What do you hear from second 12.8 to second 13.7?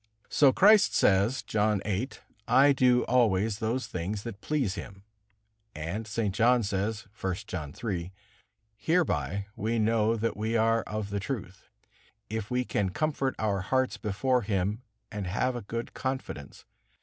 comfort our